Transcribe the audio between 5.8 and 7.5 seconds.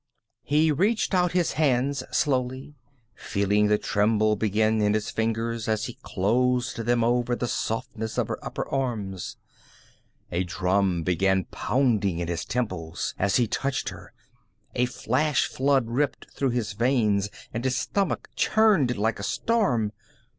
he closed them over the